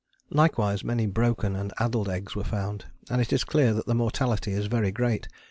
[0.31, 4.51] Likewise many broken and addled eggs were found, and it is clear that the mortality
[4.51, 5.27] is very great.